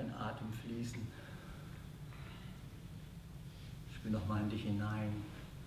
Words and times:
dein 0.00 0.14
Atem 0.14 0.52
fließen. 0.52 1.00
Spür 3.94 4.10
nochmal 4.10 4.42
in 4.42 4.50
dich 4.50 4.62
hinein. 4.62 5.12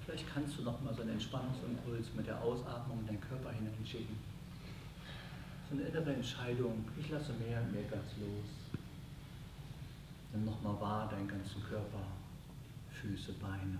Vielleicht 0.05 0.27
kannst 0.33 0.57
du 0.57 0.63
nochmal 0.63 0.93
so 0.93 1.02
einen 1.02 1.11
Entspannungsimpuls 1.11 2.13
mit 2.16 2.27
der 2.27 2.41
Ausatmung 2.41 2.99
in 3.02 3.07
deinen 3.07 3.21
Körper 3.21 3.52
hineinschicken. 3.52 4.17
So 5.70 5.77
eine 5.77 5.88
innere 5.88 6.13
Entscheidung, 6.13 6.84
ich 6.99 7.09
lasse 7.09 7.34
mehr 7.34 7.61
und 7.61 7.71
mehr 7.71 7.84
ganz 7.84 8.11
los. 8.20 8.80
Nimm 10.34 10.45
nochmal 10.45 10.79
wahr 10.81 11.09
deinen 11.09 11.27
ganzen 11.27 11.63
Körper, 11.63 12.05
Füße, 12.91 13.34
Beine, 13.34 13.77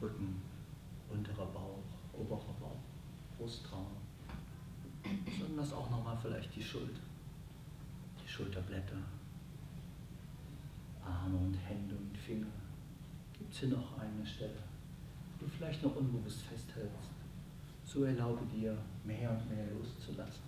Rücken, 0.00 0.40
unterer 1.10 1.46
Bauch, 1.46 1.84
oberer 2.14 2.54
Bauch, 2.58 2.80
Brustraum. 3.36 3.86
Besonders 5.24 5.72
auch 5.72 5.90
nochmal 5.90 6.18
vielleicht 6.20 6.54
die 6.56 6.62
Schulter, 6.62 7.00
Schulterblätter, 8.38 9.02
Arme 11.04 11.36
und 11.36 11.54
Hände 11.54 11.96
und 11.96 12.16
Finger. 12.16 12.46
Gibt 13.36 13.52
es 13.52 13.60
hier 13.60 13.70
noch 13.70 13.98
eine 13.98 14.24
Stelle, 14.24 14.62
wo 15.40 15.44
du 15.44 15.50
vielleicht 15.50 15.82
noch 15.82 15.96
unbewusst 15.96 16.42
festhältst? 16.42 17.10
So 17.84 18.04
erlaube 18.04 18.46
dir, 18.46 18.78
mehr 19.02 19.30
und 19.30 19.50
mehr 19.50 19.66
loszulassen. 19.74 20.44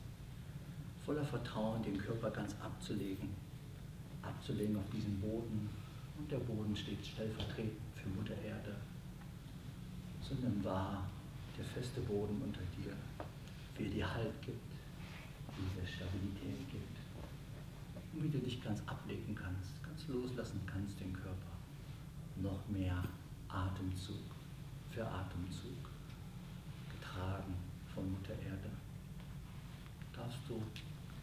Voller 1.04 1.24
Vertrauen 1.24 1.82
den 1.82 1.98
Körper 1.98 2.30
ganz 2.30 2.54
abzulegen 2.62 3.28
abzulegen 4.22 4.76
auf 4.76 4.88
diesen 4.92 5.20
Boden. 5.20 5.68
Und 6.16 6.30
der 6.30 6.38
Boden 6.38 6.76
steht 6.76 7.04
stellvertretend 7.04 7.72
für 7.96 8.08
Mutter 8.10 8.40
Erde. 8.40 8.76
Sondern 10.20 10.62
wahr, 10.62 11.10
der 11.58 11.64
feste 11.64 12.02
Boden 12.02 12.40
unter 12.40 12.60
dir, 12.76 12.94
wie 13.76 13.84
er 13.86 13.90
dir 13.90 14.14
Halt 14.14 14.42
gibt, 14.42 14.72
wie 15.56 15.80
er 15.80 15.86
Stabilität 15.86 16.70
gibt. 16.70 16.99
Und 18.12 18.24
wie 18.24 18.28
du 18.28 18.38
dich 18.38 18.62
ganz 18.62 18.82
ablegen 18.86 19.34
kannst, 19.34 19.82
ganz 19.82 20.06
loslassen 20.08 20.60
kannst 20.66 20.98
den 21.00 21.12
Körper. 21.12 21.52
Noch 22.36 22.66
mehr 22.68 23.02
Atemzug 23.48 24.16
für 24.90 25.06
Atemzug, 25.06 25.90
getragen 26.92 27.54
von 27.94 28.10
Mutter 28.10 28.32
Erde. 28.32 28.70
Darfst 30.12 30.40
du 30.48 30.60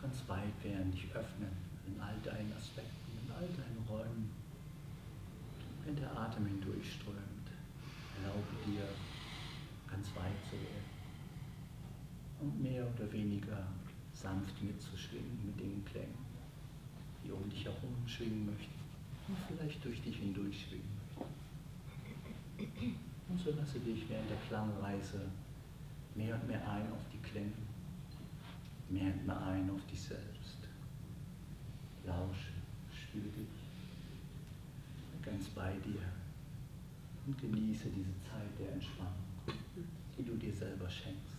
ganz 0.02 0.28
weit 0.28 0.64
werden, 0.64 0.92
dich 0.92 1.14
öffnen 1.14 1.52
in 1.86 2.00
all 2.00 2.16
deinen 2.24 2.54
Aspekten, 2.54 3.12
in 3.26 3.32
all 3.32 3.48
deinen 3.48 3.86
Räumen. 3.88 4.32
Wenn 5.86 5.96
der 5.96 6.16
Atem 6.18 6.46
hindurchströmt, 6.46 7.48
erlaube 8.22 8.56
dir, 8.66 8.88
ganz 9.90 10.08
weit 10.16 10.44
zu 10.50 10.54
werden 10.54 10.98
und 12.40 12.62
mehr 12.62 12.86
oder 12.86 13.12
weniger 13.12 13.66
sanft 14.14 14.62
mitzuschwingen 14.62 15.46
mit 15.46 15.60
den 15.60 15.84
Klängen, 15.86 16.27
die 17.28 17.34
um 17.34 17.50
dich 17.50 17.66
herum 17.66 17.94
schwingen 18.06 18.46
möchten 18.46 18.80
und 19.28 19.38
vielleicht 19.48 19.84
durch 19.84 20.02
dich 20.02 20.16
hindurch 20.16 20.68
schwingen 20.68 20.88
möchten. 20.96 21.36
Und 23.30 23.40
so 23.40 23.52
lasse 23.52 23.80
dich 23.80 24.08
während 24.08 24.30
der 24.30 24.38
Klangreise 24.48 25.22
mehr 26.16 26.36
und 26.36 26.48
mehr 26.48 26.62
ein 26.70 26.92
auf 26.92 27.04
die 27.12 27.20
Klänge, 27.20 27.52
mehr 28.90 29.14
und 29.14 29.28
mehr 29.28 29.46
ein 29.48 29.70
auf 29.70 29.86
dich 29.86 30.02
selbst. 30.02 30.58
Lausche, 32.06 32.54
spüre 32.90 33.26
dich 33.26 33.48
ganz 35.22 35.50
bei 35.50 35.74
dir 35.86 36.02
und 37.26 37.38
genieße 37.38 37.90
diese 37.90 38.14
Zeit 38.24 38.58
der 38.58 38.72
Entspannung, 38.72 39.12
die 40.18 40.24
du 40.24 40.36
dir 40.36 40.54
selber 40.54 40.90
schenkst. 40.90 41.37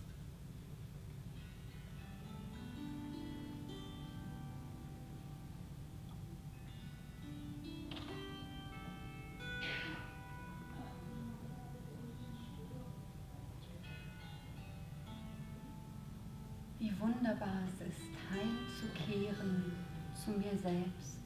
Zu 20.19 20.31
mir 20.31 20.57
selbst. 20.57 21.17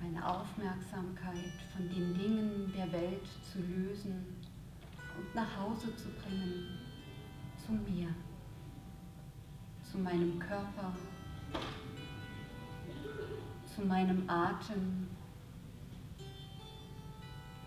Meine 0.00 0.26
Aufmerksamkeit 0.26 1.52
von 1.74 1.88
den 1.88 2.14
Dingen 2.14 2.72
der 2.74 2.90
Welt 2.92 3.26
zu 3.42 3.58
lösen 3.58 4.24
und 5.18 5.34
nach 5.34 5.56
Hause 5.58 5.94
zu 5.96 6.08
bringen, 6.08 6.78
zu 7.56 7.72
mir, 7.72 8.08
zu 9.82 9.98
meinem 9.98 10.38
Körper, 10.38 10.94
zu 13.74 13.82
meinem 13.82 14.28
Atem, 14.28 15.06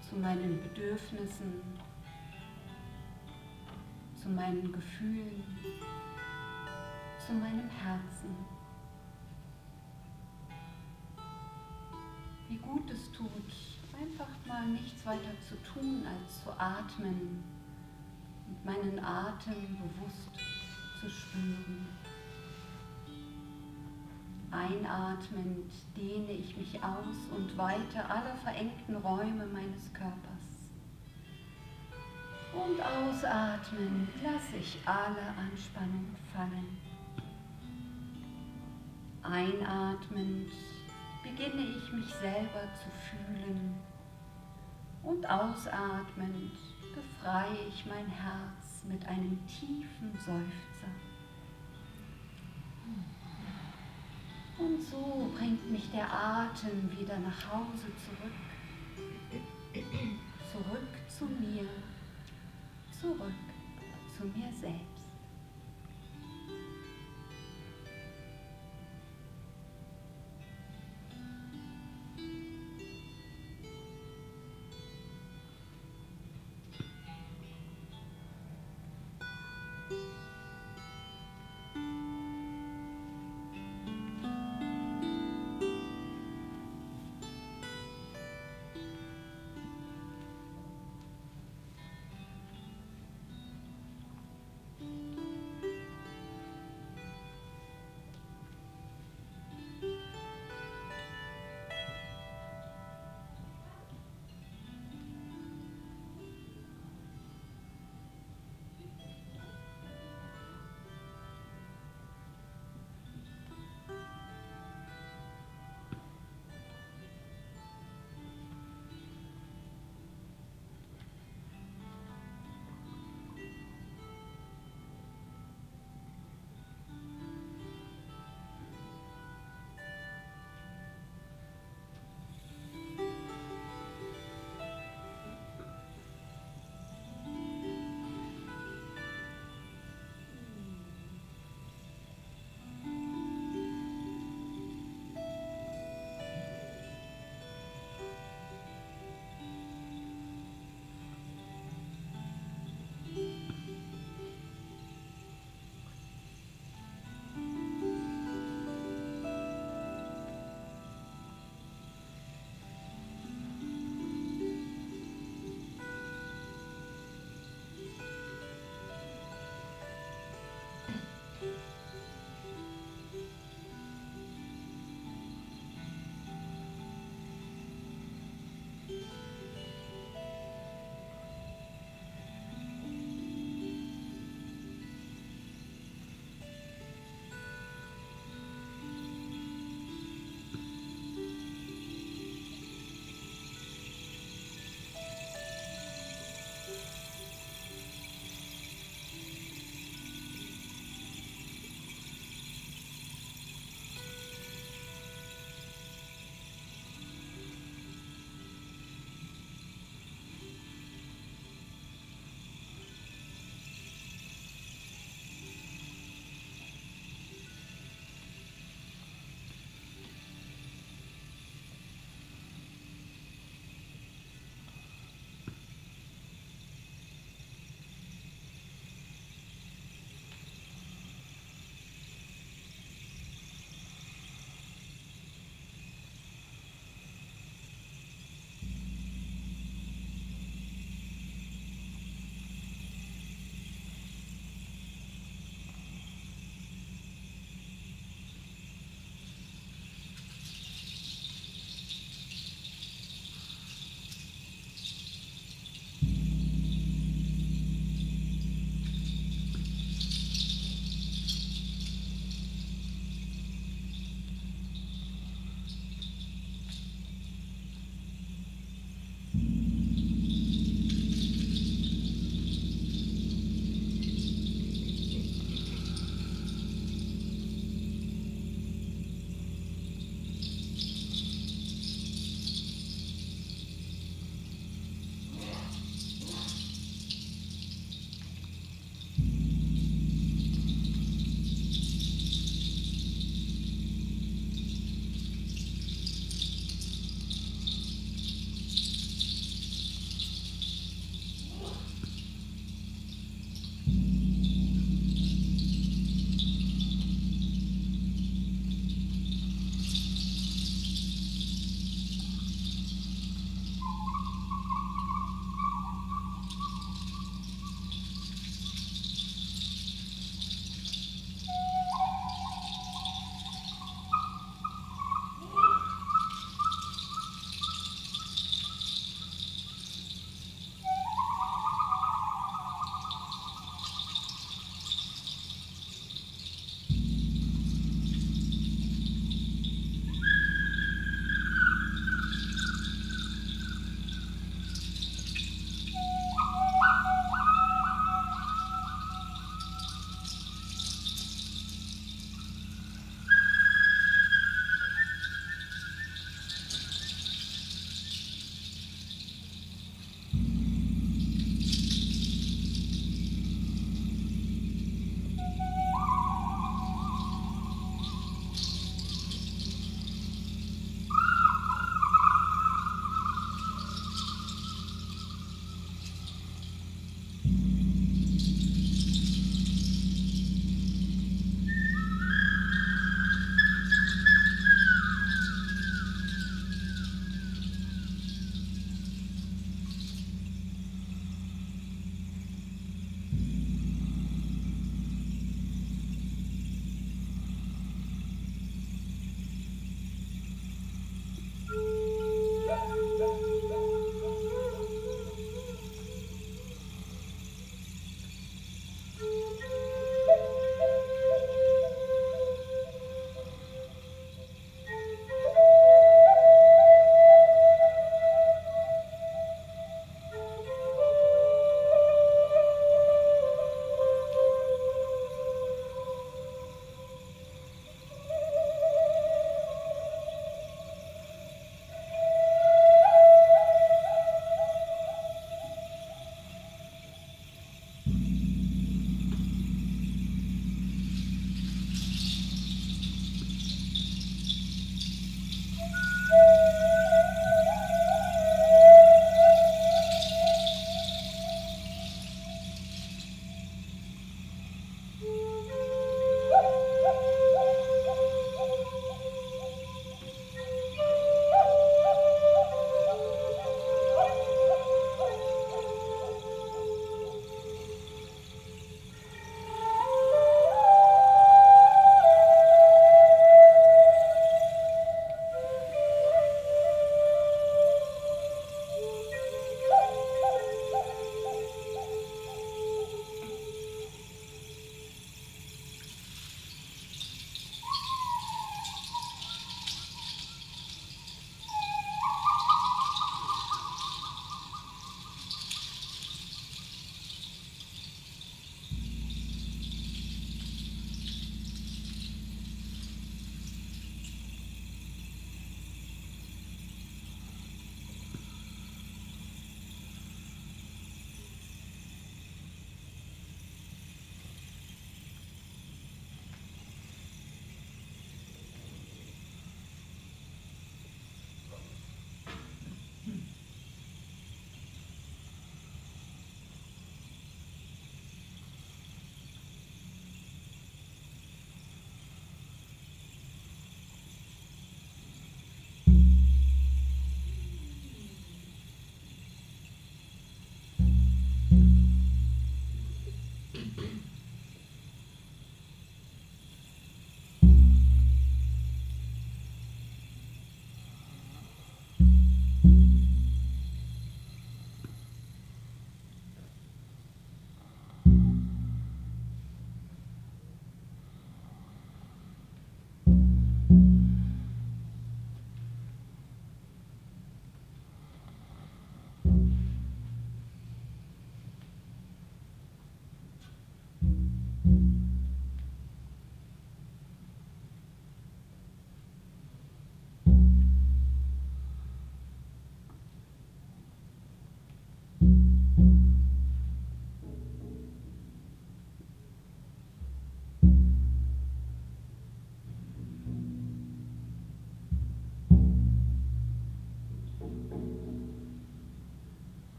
zu 0.00 0.16
meinen 0.16 0.62
Bedürfnissen, 0.62 1.60
zu 4.16 4.30
meinen 4.30 4.72
Gefühlen 4.72 5.44
zu 7.28 7.34
meinem 7.34 7.68
Herzen. 7.68 8.34
Wie 12.48 12.56
gut 12.56 12.90
es 12.90 13.12
tut, 13.12 13.52
einfach 14.00 14.30
mal 14.46 14.66
nichts 14.68 15.04
weiter 15.04 15.38
zu 15.46 15.54
tun, 15.62 16.06
als 16.06 16.42
zu 16.42 16.50
atmen 16.58 17.44
und 18.46 18.64
meinen 18.64 19.04
Atem 19.04 19.76
bewusst 19.76 20.30
zu 21.02 21.10
spüren. 21.10 21.86
Einatmend 24.50 25.70
dehne 25.94 26.32
ich 26.32 26.56
mich 26.56 26.82
aus 26.82 27.28
und 27.36 27.58
weite 27.58 28.08
alle 28.08 28.34
verengten 28.42 28.96
Räume 28.96 29.44
meines 29.52 29.92
Körpers. 29.92 30.72
Und 32.54 32.80
ausatmen 32.80 34.08
lasse 34.22 34.56
ich 34.56 34.78
alle 34.86 35.28
Anspannung 35.36 36.16
fallen. 36.32 36.77
Einatmend 39.30 40.50
beginne 41.22 41.62
ich 41.62 41.92
mich 41.92 42.14
selber 42.14 42.62
zu 42.72 42.88
fühlen 43.08 43.74
und 45.02 45.28
ausatmend 45.28 46.56
befreie 46.94 47.68
ich 47.68 47.84
mein 47.84 48.06
Herz 48.06 48.84
mit 48.88 49.06
einem 49.06 49.38
tiefen 49.46 50.12
Seufzer. 50.14 50.88
Und 54.58 54.82
so 54.82 55.30
bringt 55.36 55.70
mich 55.70 55.90
der 55.90 56.10
Atem 56.10 56.90
wieder 56.98 57.18
nach 57.18 57.52
Hause 57.52 57.86
zurück. 58.06 58.32
Zurück 60.50 60.88
zu 61.06 61.26
mir, 61.26 61.68
zurück 62.98 63.32
zu 64.16 64.24
mir 64.24 64.50
selbst. 64.52 64.87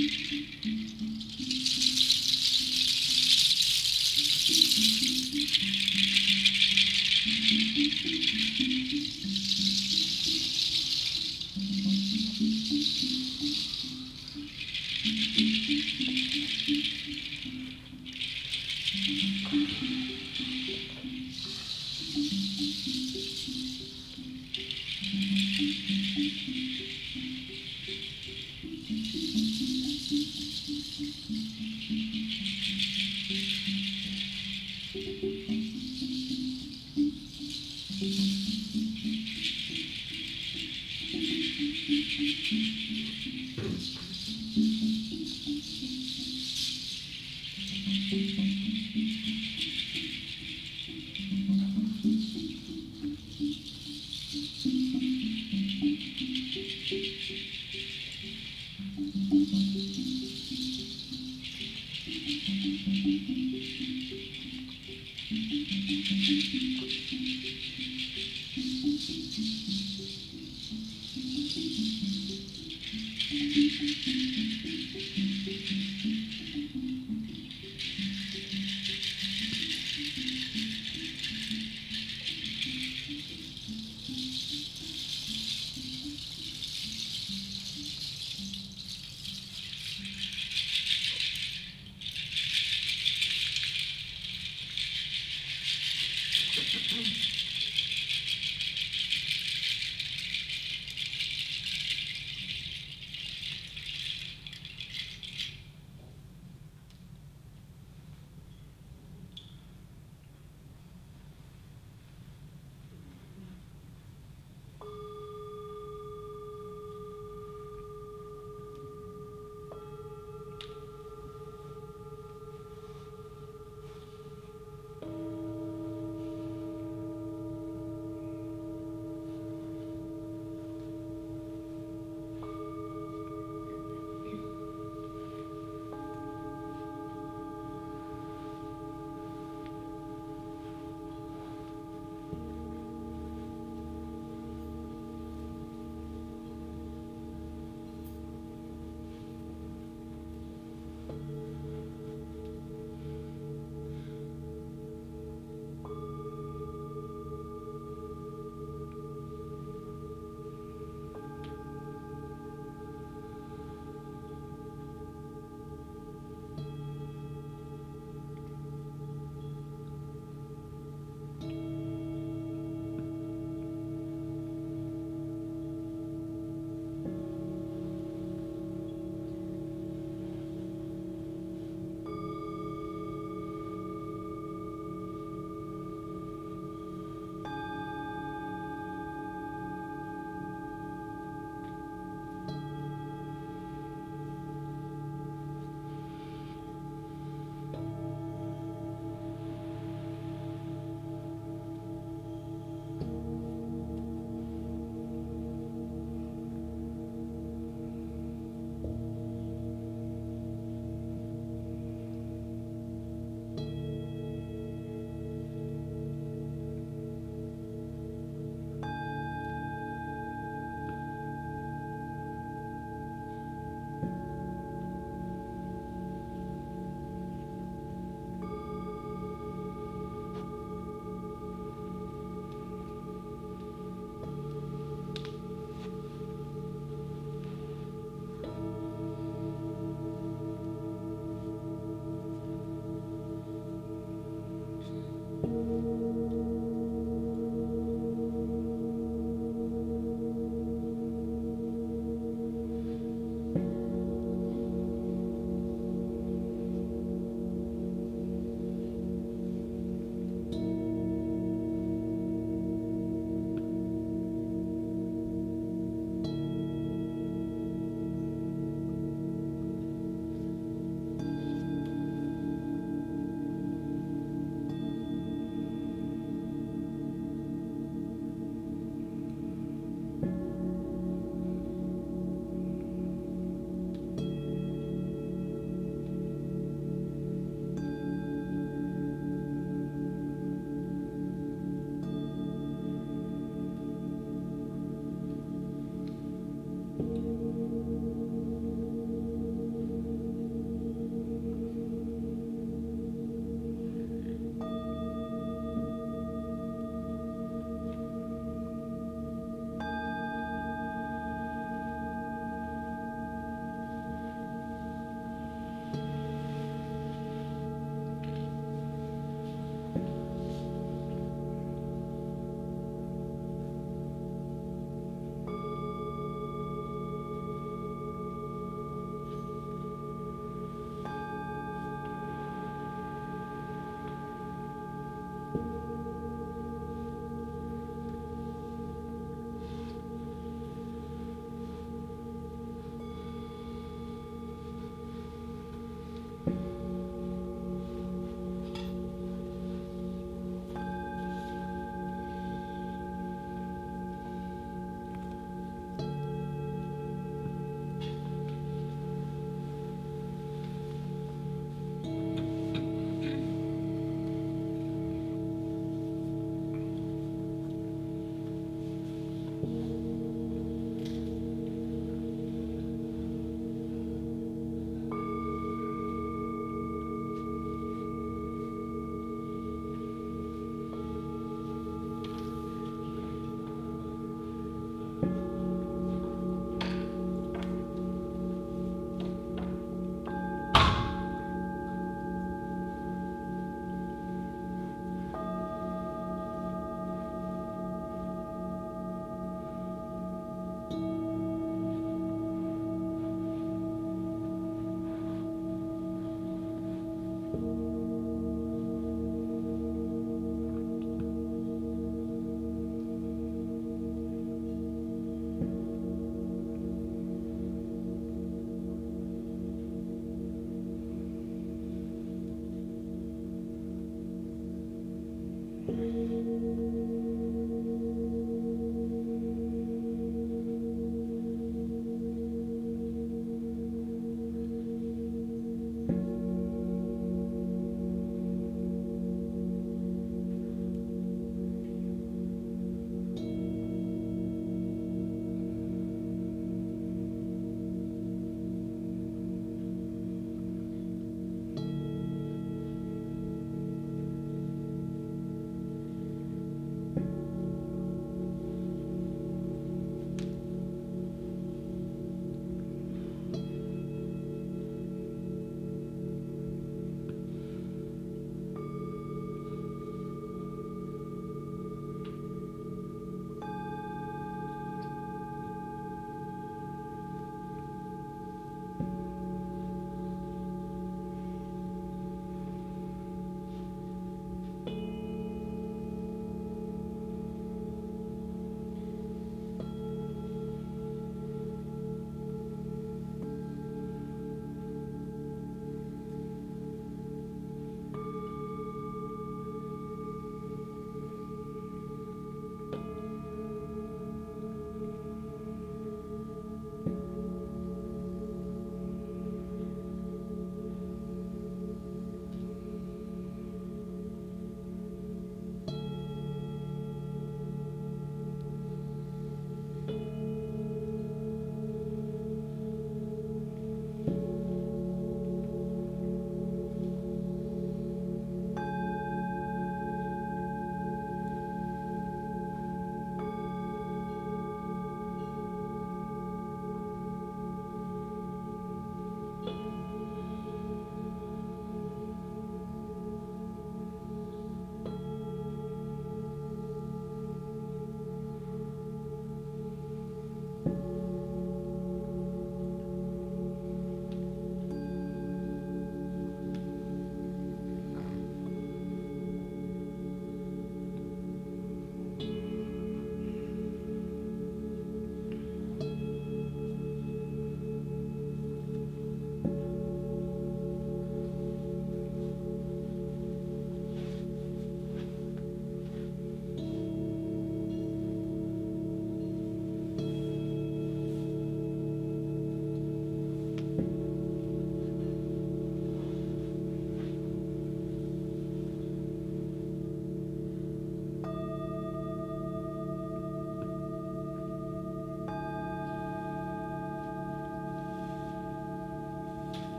Thank 0.00 0.64
you. 0.64 0.70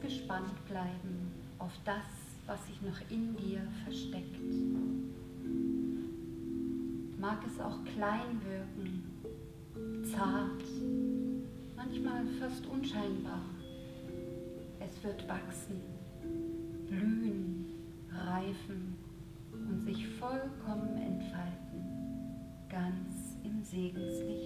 Gespannt 0.00 0.66
bleiben 0.68 1.32
auf 1.58 1.72
das, 1.84 2.06
was 2.46 2.66
sich 2.66 2.80
noch 2.82 3.00
in 3.10 3.36
dir 3.36 3.60
versteckt. 3.84 4.40
Mag 7.18 7.38
es 7.46 7.60
auch 7.60 7.84
klein 7.84 8.40
wirken, 8.44 9.04
zart, 10.10 10.64
manchmal 11.76 12.26
fast 12.40 12.66
unscheinbar. 12.66 13.42
Es 14.80 15.04
wird 15.04 15.28
wachsen, 15.28 15.80
blühen, 16.88 17.66
reifen 18.10 18.96
und 19.52 19.84
sich 19.84 20.08
vollkommen 20.18 20.96
entfalten, 20.96 21.84
ganz 22.68 23.36
im 23.44 23.62
Segenslicht 23.62 24.39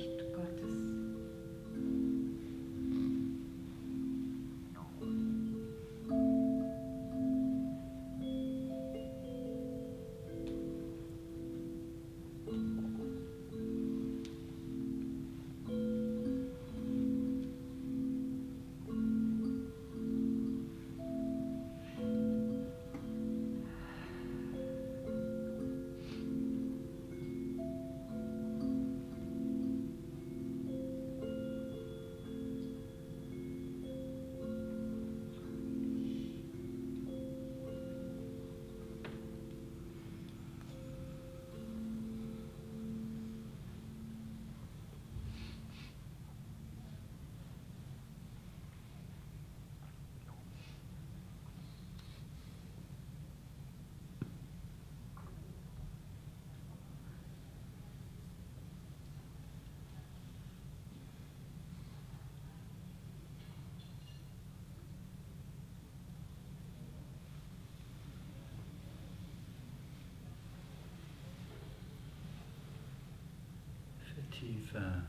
tiefer, 74.45 75.03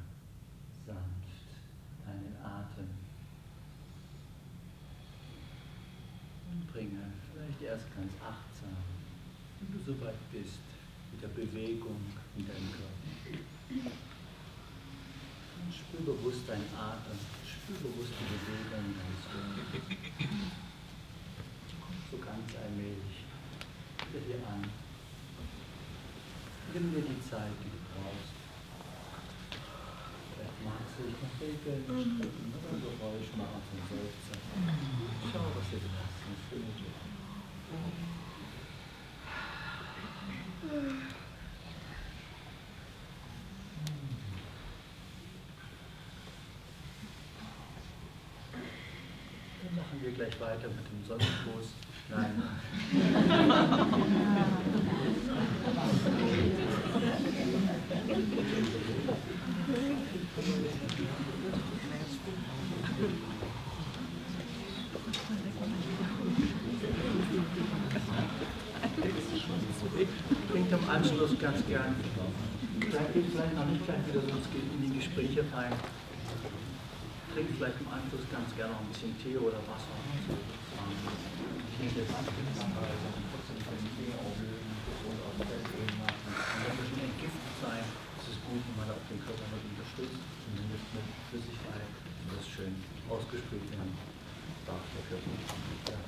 sanft 0.86 1.50
deinen 2.06 2.36
Atem 2.42 2.88
und 6.52 6.72
bringe 6.72 7.12
vielleicht 7.34 7.62
erst 7.62 7.94
ganz 7.96 8.14
achtsam, 8.24 8.78
wenn 9.60 9.72
du 9.74 9.80
soweit 9.84 10.32
bist, 10.32 10.60
mit 11.12 11.22
der 11.22 11.28
Bewegung 11.30 12.00
in 12.38 12.48
deinem 12.48 12.72
Körper. 12.72 13.92
Und 15.60 15.74
spür 15.74 16.16
bewusst 16.16 16.48
deinen 16.48 16.70
Atem, 16.76 17.20
spür 17.44 17.76
bewusst 17.90 18.14
die 18.16 18.28
Bewegung 18.32 18.96
deines 18.96 19.24
Körpers. 19.28 19.84
So 22.12 22.18
ganz 22.18 22.56
allmählich 22.64 23.26
wieder 24.08 24.24
hier 24.28 24.48
an. 24.48 24.64
Nimm 26.74 26.86
dir 26.94 27.02
die 27.02 27.22
Zeit, 27.30 27.52
die 27.64 27.72
du 27.72 27.80
brauchst. 27.92 28.36
Vielleicht 30.36 30.60
magst 30.64 30.85
du 30.85 30.85
dich 30.85 30.85
noch 30.85 30.85
regeln, 30.85 30.85
strecken 30.85 30.85
oder 30.85 30.85
ein 30.85 30.85
Geräusch 30.85 30.85
machen 30.85 30.85
zum 30.85 30.85
Seufzer. 30.85 30.85
Schau, 30.85 30.85
was 30.85 30.85
dir 30.85 30.85
passt. 30.85 30.85
Das 30.85 30.85
findet 30.85 30.85
ihr. 30.85 30.85
Dann 49.64 49.76
machen 49.76 50.00
wir 50.02 50.12
gleich 50.12 50.39
weiter 50.39 50.70
mit 50.70 50.88
dem 50.89 51.04
Sonnengruß. 51.06 51.74
Nein. 52.10 52.43
Trinke 70.51 70.76
am 70.76 70.89
Anschluss 70.89 71.39
ganz 71.39 71.66
gern. 71.66 71.95
Vielleicht 72.80 73.13
geht 73.13 73.26
vielleicht 73.32 73.55
noch 73.55 73.66
nicht 73.66 73.86
gleich 73.86 74.05
wieder, 74.05 74.22
sonst 74.22 74.49
in 74.53 74.82
die 74.86 74.93
Gespräche 74.99 75.41
rein. 75.49 75.74
Trinke 77.34 77.53
vielleicht 77.57 77.82
im 77.82 77.89
Anschluss 77.89 78.22
ganz 78.30 78.55
gerne 78.55 78.74
noch 78.74 78.82
ein 78.82 78.89
bisschen 78.93 79.18
Tee 79.18 79.38
oder 79.38 79.57
Wasser. 79.66 79.97
Denke, 81.82 82.05
jetzt 82.05 82.13
anschließend 82.13 82.70
aber 82.70 82.93
trotzdem 83.34 83.57
die 83.66 83.97
Dinge 83.97 84.13
auflösen 84.22 84.78
und 85.09 85.18
auch 85.26 85.41
Festgehen 85.41 85.89
machen. 86.05 86.22
Wenn 86.53 86.78
wir 86.78 86.86
schon 86.86 87.01
entgiftet 87.01 87.57
sein, 87.66 88.05
ist 88.26 88.42
es 88.42 88.42
gut, 88.42 88.58
wenn 88.58 88.78
man 88.82 88.90
auch 88.90 89.06
den 89.06 89.22
Körper 89.22 89.46
mit 89.54 89.62
unterstützt, 89.70 90.18
zumindest 90.18 90.82
mit 90.98 91.06
Flüssigkeit, 91.30 91.86
und 91.86 92.34
das 92.34 92.42
schön 92.50 92.74
ausgespült 93.06 93.70
werden 93.70 93.94
darf, 94.66 94.82
der 94.98 95.06
Körper. 95.06 95.30
Ja. 95.30 96.02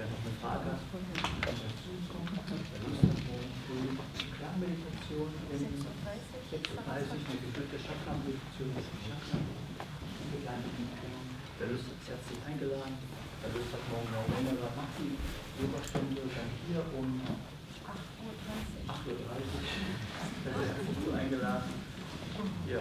Wer 0.00 0.08
noch 0.08 0.24
eine 0.24 0.32
Frage 0.40 0.72
hat, 0.72 0.80
kann 0.80 1.04
dazu 1.52 1.92
kommen. 2.08 2.32
Wer 2.32 2.80
Lust 2.80 3.04
hat, 3.04 3.20
morgen 3.28 3.52
früh 3.68 3.92
Klarmeditation 4.40 5.28
in 5.52 5.60
36, 5.60 6.48
eine 6.48 7.44
geführte 7.44 7.76
Chakra-Meditation 7.76 8.72
des 8.72 8.88
Chakra. 9.04 9.36
Wer 11.60 11.68
Lust 11.68 11.92
hat, 11.92 12.00
ist 12.00 12.08
herzlich 12.08 12.40
eingeladen. 12.48 12.96
Wer 13.44 13.52
Lust 13.52 13.68
hat, 13.68 13.84
morgen 13.92 14.08
noch 14.16 14.24
länger, 14.32 14.56
macht 14.72 14.96
die 14.96 15.12
Yogastunde 15.60 16.24
dann 16.24 16.48
hier 16.64 16.80
um 16.96 17.20
8.30 18.88 19.10
Uhr. 19.10 19.12
8.30 19.12 19.12
Uhr. 19.12 19.94
Da 20.44 20.50
ist 20.50 20.72
herzlich 20.74 21.14
eingeladen. 21.20 21.70
Ja, 22.66 22.80